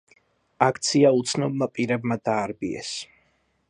[0.67, 2.95] აქცია უცნობმა პირებმა დაარბიეს.